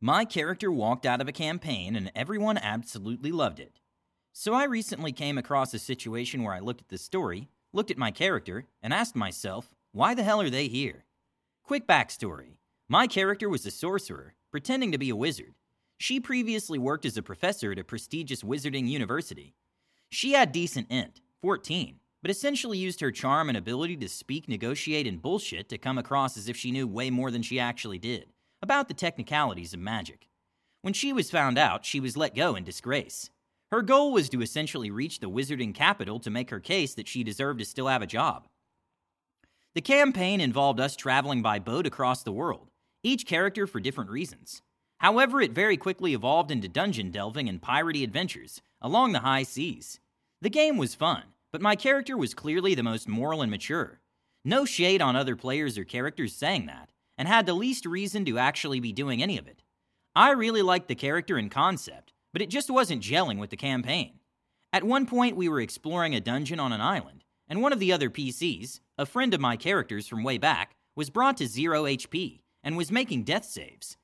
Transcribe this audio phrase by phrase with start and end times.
[0.00, 3.80] My character walked out of a campaign and everyone absolutely loved it.
[4.32, 7.98] So I recently came across a situation where I looked at the story, looked at
[7.98, 11.04] my character, and asked myself, why the hell are they here?
[11.64, 12.58] Quick backstory
[12.88, 15.54] My character was a sorcerer, pretending to be a wizard.
[15.98, 19.56] She previously worked as a professor at a prestigious wizarding university.
[20.10, 25.08] She had decent int, 14, but essentially used her charm and ability to speak, negotiate,
[25.08, 28.26] and bullshit to come across as if she knew way more than she actually did
[28.62, 30.28] about the technicalities of magic.
[30.82, 33.30] When she was found out, she was let go in disgrace.
[33.70, 37.22] Her goal was to essentially reach the wizarding capital to make her case that she
[37.22, 38.46] deserved to still have a job.
[39.74, 42.68] The campaign involved us traveling by boat across the world,
[43.02, 44.62] each character for different reasons.
[44.98, 50.00] However, it very quickly evolved into dungeon delving and piratey adventures along the high seas.
[50.40, 54.00] The game was fun, but my character was clearly the most moral and mature.
[54.44, 58.38] No shade on other players or characters saying that, and had the least reason to
[58.38, 59.62] actually be doing any of it.
[60.16, 64.20] I really liked the character and concept, but it just wasn't gelling with the campaign.
[64.72, 67.92] At one point, we were exploring a dungeon on an island, and one of the
[67.92, 72.40] other PCs, a friend of my character's from way back, was brought to zero HP
[72.62, 73.96] and was making death saves.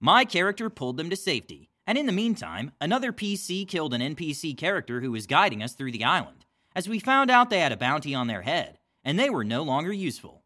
[0.00, 4.56] My character pulled them to safety, and in the meantime, another PC killed an NPC
[4.56, 6.44] character who was guiding us through the island
[6.78, 9.62] as we found out they had a bounty on their head, and they were no
[9.64, 10.44] longer useful.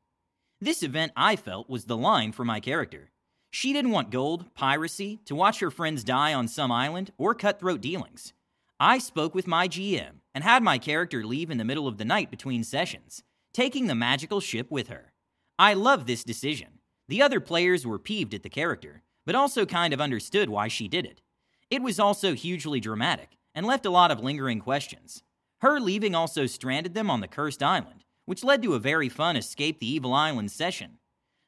[0.62, 3.10] This event, I felt, was the line for my character.
[3.50, 7.80] She didn't want gold, piracy, to watch her friends die on some island, or cutthroat
[7.80, 8.32] dealings.
[8.78, 12.04] I spoke with my GM and had my character leave in the middle of the
[12.04, 15.14] night between sessions, taking the magical ship with her.
[15.58, 16.78] I loved this decision.
[17.08, 20.86] The other players were peeved at the character, but also kind of understood why she
[20.86, 21.22] did it.
[21.70, 25.24] It was also hugely dramatic and left a lot of lingering questions.
[25.58, 29.36] Her leaving also stranded them on the cursed island, which led to a very fun
[29.36, 30.98] Escape the Evil Island session.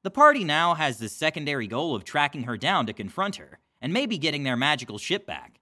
[0.03, 3.92] The party now has the secondary goal of tracking her down to confront her, and
[3.92, 5.61] maybe getting their magical ship back.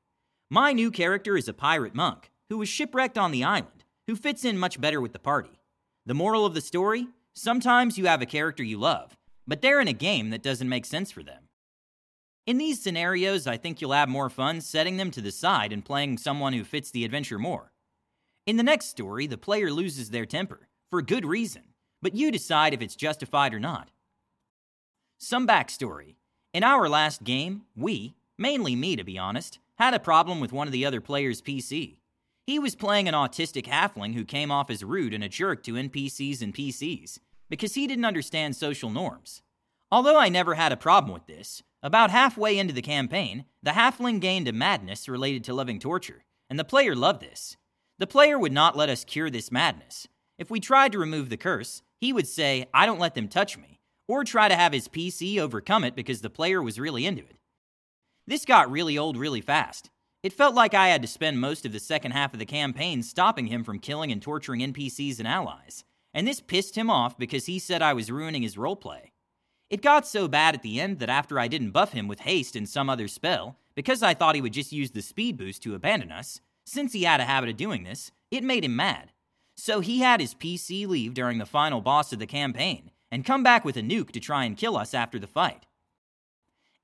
[0.51, 4.45] My new character is a pirate monk, who was shipwrecked on the island, who fits
[4.45, 5.61] in much better with the party.
[6.07, 7.07] The moral of the story?
[7.35, 10.85] Sometimes you have a character you love, but they're in a game that doesn't make
[10.85, 11.49] sense for them.
[12.45, 15.85] In these scenarios, I think you'll have more fun setting them to the side and
[15.85, 17.73] playing someone who fits the adventure more.
[18.47, 21.63] In the next story, the player loses their temper, for good reason,
[22.03, 23.89] but you decide if it's justified or not.
[25.17, 26.17] Some backstory.
[26.53, 30.69] In our last game, we, mainly me to be honest, had a problem with one
[30.69, 31.97] of the other players' PC.
[32.47, 35.77] He was playing an autistic halfling who came off as rude and a jerk to
[35.77, 39.41] NPCs and PCs because he didn't understand social norms.
[39.91, 44.21] Although I never had a problem with this, about halfway into the campaign, the halfling
[44.21, 47.57] gained a madness related to loving torture, and the player loved this.
[47.99, 50.07] The player would not let us cure this madness.
[50.39, 53.57] If we tried to remove the curse, he would say, I don't let them touch
[53.57, 57.23] me, or try to have his PC overcome it because the player was really into
[57.23, 57.37] it.
[58.27, 59.91] This got really old really fast.
[60.23, 63.03] It felt like I had to spend most of the second half of the campaign
[63.03, 65.85] stopping him from killing and torturing NPCs and allies,
[66.15, 69.11] and this pissed him off because he said I was ruining his roleplay.
[69.71, 72.55] It got so bad at the end that after I didn't buff him with haste
[72.55, 75.75] and some other spell, because I thought he would just use the speed boost to
[75.75, 79.12] abandon us, since he had a habit of doing this, it made him mad.
[79.57, 83.43] So he had his PC leave during the final boss of the campaign and come
[83.43, 85.67] back with a nuke to try and kill us after the fight.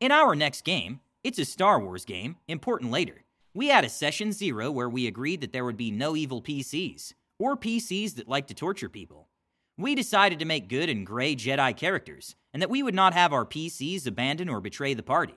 [0.00, 3.24] In our next game, it's a Star Wars game, important later.
[3.54, 7.14] We had a session zero where we agreed that there would be no evil PCs,
[7.38, 9.28] or PCs that like to torture people.
[9.76, 13.32] We decided to make good and gray Jedi characters, and that we would not have
[13.32, 15.34] our PCs abandon or betray the party.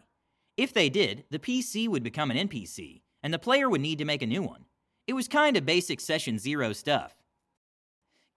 [0.57, 4.05] If they did, the PC would become an NPC, and the player would need to
[4.05, 4.65] make a new one.
[5.07, 7.15] It was kind of basic Session Zero stuff.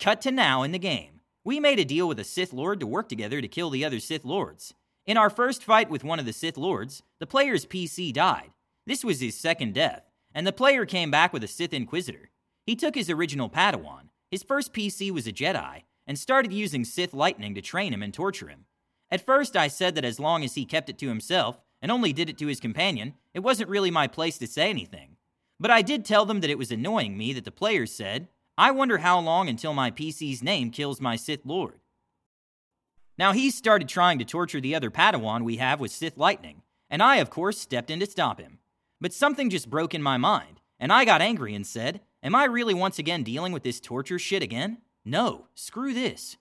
[0.00, 1.20] Cut to now in the game.
[1.44, 4.00] We made a deal with a Sith Lord to work together to kill the other
[4.00, 4.74] Sith Lords.
[5.06, 8.50] In our first fight with one of the Sith Lords, the player's PC died.
[8.86, 10.02] This was his second death,
[10.34, 12.30] and the player came back with a Sith Inquisitor.
[12.66, 17.14] He took his original Padawan, his first PC was a Jedi, and started using Sith
[17.14, 18.64] lightning to train him and torture him.
[19.10, 22.12] At first, I said that as long as he kept it to himself, and only
[22.12, 25.16] did it to his companion, it wasn't really my place to say anything.
[25.60, 28.70] But I did tell them that it was annoying me that the players said, I
[28.70, 31.80] wonder how long until my PC's name kills my Sith Lord.
[33.18, 37.02] Now he started trying to torture the other Padawan we have with Sith Lightning, and
[37.02, 38.58] I, of course, stepped in to stop him.
[39.00, 42.44] But something just broke in my mind, and I got angry and said, Am I
[42.44, 44.78] really once again dealing with this torture shit again?
[45.04, 46.36] No, screw this.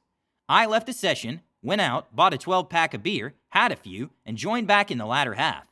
[0.48, 4.12] I left the session, went out, bought a 12 pack of beer, had a few,
[4.24, 5.66] and joined back in the latter half.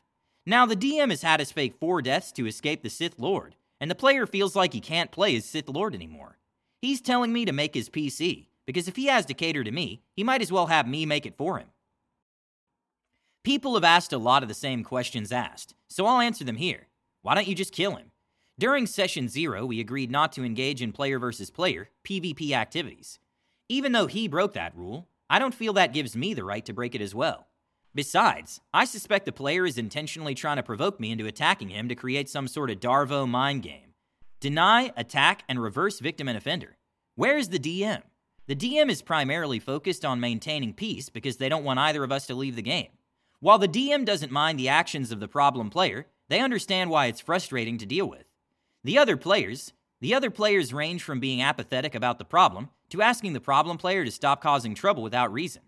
[0.46, 3.90] Now, the DM has had us fake four deaths to escape the Sith Lord, and
[3.90, 6.38] the player feels like he can't play as Sith Lord anymore.
[6.82, 10.04] He's telling me to make his PC, because if he has to cater to me,
[10.16, 11.68] he might as well have me make it for him.
[13.44, 16.88] People have asked a lot of the same questions asked, so I'll answer them here.
[17.24, 18.12] Why don't you just kill him?
[18.60, 23.18] During session zero, we agreed not to engage in player versus player, PvP activities.
[23.68, 26.74] Even though he broke that rule, I don't feel that gives me the right to
[26.74, 27.48] break it as well.
[27.94, 31.96] Besides, I suspect the player is intentionally trying to provoke me into attacking him to
[31.96, 33.94] create some sort of Darvo mind game.
[34.40, 36.78] Deny, attack, and reverse victim and offender.
[37.16, 38.02] Where is the DM?
[38.48, 42.28] The DM is primarily focused on maintaining peace because they don't want either of us
[42.28, 42.88] to leave the game.
[43.42, 47.20] While the DM doesn't mind the actions of the problem player, they understand why it's
[47.20, 48.24] frustrating to deal with.
[48.86, 53.34] The other players, the other players range from being apathetic about the problem to asking
[53.34, 55.64] the problem player to stop causing trouble without reason.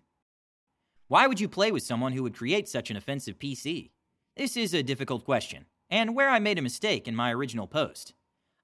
[1.13, 3.91] Why would you play with someone who would create such an offensive PC?
[4.35, 8.15] This is a difficult question, and where I made a mistake in my original post.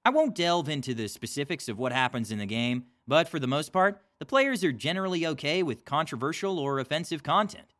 [0.04, 3.46] I won't delve into the specifics of what happens in the game, but for the
[3.46, 7.72] most part, the players are generally okay with controversial or offensive content.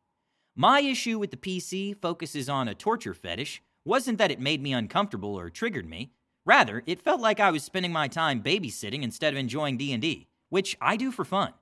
[0.55, 4.71] My issue with the PC focuses on a torture fetish wasn't that it made me
[4.71, 6.13] uncomfortable or triggered me.
[6.45, 10.77] Rather, it felt like I was spending my time babysitting instead of enjoying D&D, which
[10.79, 11.55] I do for fun.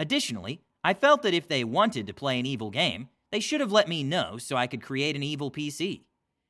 [0.00, 3.72] Additionally, I felt that if they wanted to play an evil game, they should have
[3.72, 6.02] let me know so I could create an evil PC.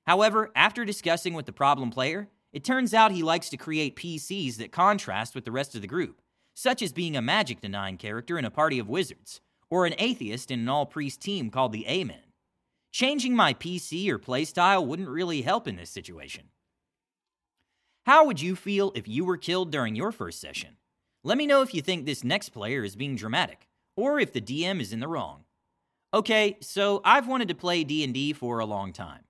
[0.06, 4.56] However, after discussing with the problem player, it turns out he likes to create PCs
[4.56, 6.20] that contrast with the rest of the group,
[6.54, 9.40] such as being a magic denying character in a party of wizards,
[9.70, 12.32] or an atheist in an all priest team called the Amen.
[12.90, 16.48] Changing my PC or playstyle wouldn't really help in this situation.
[18.04, 20.76] How would you feel if you were killed during your first session?
[21.22, 24.40] Let me know if you think this next player is being dramatic or if the
[24.40, 25.44] DM is in the wrong.
[26.14, 29.24] Okay, so I've wanted to play D&D for a long time.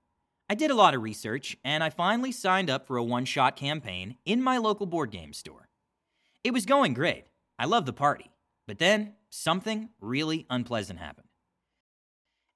[0.49, 4.17] I did a lot of research and I finally signed up for a one-shot campaign
[4.25, 5.69] in my local board game store.
[6.43, 7.25] It was going great.
[7.57, 8.31] I loved the party.
[8.67, 11.27] But then something really unpleasant happened.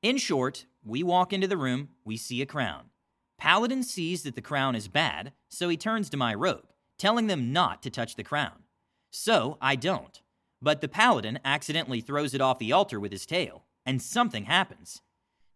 [0.01, 2.91] In short, we walk into the room, we see a crown.
[3.37, 7.51] Paladin sees that the crown is bad, so he turns to my rogue, telling them
[7.51, 8.63] not to touch the crown.
[9.11, 10.21] So I don't.
[10.61, 15.01] But the paladin accidentally throws it off the altar with his tail, and something happens.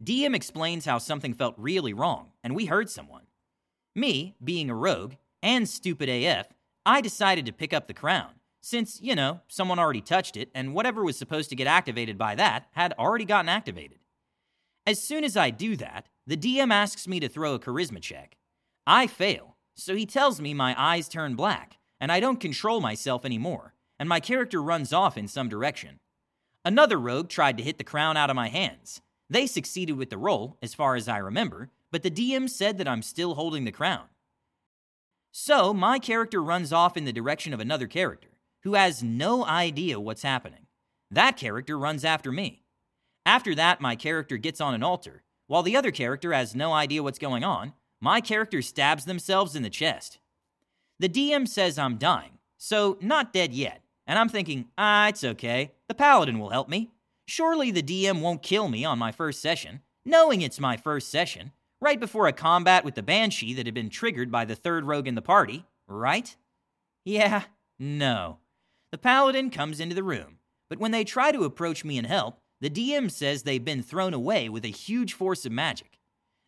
[0.04, 3.24] DM explains how something felt really wrong, and we heard someone.
[3.96, 5.14] Me, being a rogue,
[5.44, 6.48] and stupid AF,
[6.86, 8.32] I decided to pick up the crown,
[8.62, 12.36] since, you know, someone already touched it, and whatever was supposed to get activated by
[12.36, 14.00] that had already gotten activated.
[14.88, 18.38] As soon as I do that, the DM asks me to throw a charisma check.
[18.88, 23.26] I fail, so he tells me my eyes turn black, and I don't control myself
[23.26, 26.00] anymore, and my character runs off in some direction.
[26.66, 29.00] Another rogue tried to hit the crown out of my hands.
[29.30, 32.88] They succeeded with the roll, as far as I remember, but the DM said that
[32.88, 34.06] I'm still holding the crown.
[35.32, 38.30] So, my character runs off in the direction of another character,
[38.64, 40.66] who has no idea what's happening.
[41.12, 42.64] That character runs after me.
[43.24, 45.22] After that, my character gets on an altar.
[45.46, 49.62] While the other character has no idea what's going on, my character stabs themselves in
[49.62, 50.18] the chest.
[50.98, 55.72] The DM says I'm dying, so not dead yet, and I'm thinking, ah, it's okay.
[55.88, 56.92] The paladin will help me.
[57.28, 61.54] Surely the DM won't kill me on my first session, knowing it's my first session,
[61.80, 65.08] right before a combat with the banshee that had been triggered by the third rogue
[65.08, 66.36] in the party, right?
[67.06, 67.44] Yeah,
[67.80, 68.40] no.
[68.92, 72.38] The paladin comes into the room, but when they try to approach me and help,
[72.60, 76.00] the DM says they've been thrown away with a huge force of magic.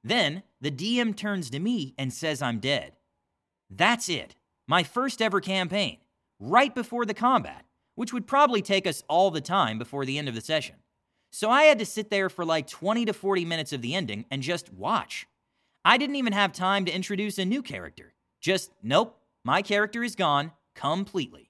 [0.04, 2.98] Then, the DM turns to me and says I'm dead.
[3.70, 4.36] That's it.
[4.68, 6.00] My first ever campaign
[6.44, 10.28] right before the combat, which would probably take us all the time before the end
[10.28, 10.76] of the session.
[11.32, 14.26] So I had to sit there for like 20 to 40 minutes of the ending
[14.30, 15.26] and just watch.
[15.86, 18.14] I didn't even have time to introduce a new character.
[18.40, 21.50] Just, nope, my character is gone completely.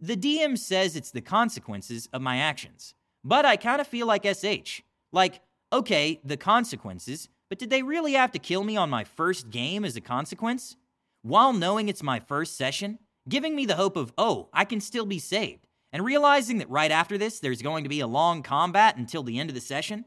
[0.00, 2.94] The DM says it's the consequences of my actions,
[3.24, 4.82] but I kind of feel like SH.
[5.12, 5.40] Like,
[5.72, 9.84] okay, the consequences, but did they really have to kill me on my first game
[9.84, 10.76] as a consequence?
[11.22, 15.06] While knowing it's my first session, giving me the hope of, oh, I can still
[15.06, 18.96] be saved, and realizing that right after this, there's going to be a long combat
[18.96, 20.04] until the end of the session.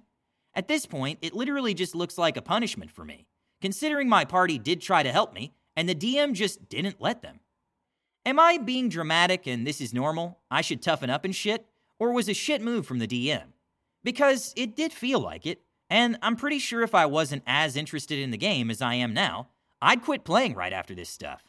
[0.53, 3.27] At this point, it literally just looks like a punishment for me,
[3.61, 7.39] considering my party did try to help me, and the DM just didn't let them.
[8.25, 10.39] Am I being dramatic and this is normal?
[10.51, 11.65] I should toughen up and shit?
[11.99, 13.53] Or was a shit move from the DM?
[14.03, 18.19] Because it did feel like it, and I'm pretty sure if I wasn't as interested
[18.19, 19.47] in the game as I am now,
[19.81, 21.43] I'd quit playing right after this stuff.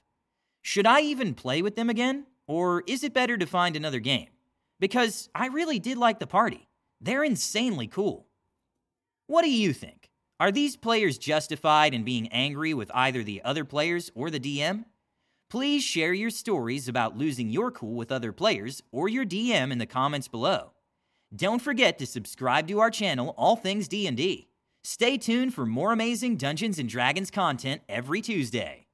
[0.70, 2.26] Should I even play with them again?
[2.46, 4.28] Or is it better to find another game?
[4.78, 6.68] Because I really did like the party.
[7.00, 8.26] They're insanely cool.
[9.28, 10.10] What do you think?
[10.38, 14.84] Are these players justified in being angry with either the other players or the DM?
[15.48, 19.78] Please share your stories about losing your cool with other players or your DM in
[19.78, 20.72] the comments below.
[21.34, 24.50] Don't forget to subscribe to our channel All Things D&D.
[24.84, 28.87] Stay tuned for more amazing Dungeons and Dragons content every Tuesday.